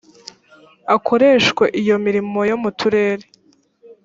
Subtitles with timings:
[0.95, 3.25] akoreshwe iyo mirimo yomuturere